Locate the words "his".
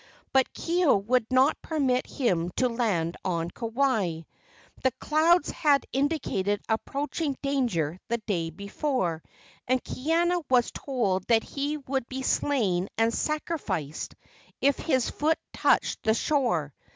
14.79-15.07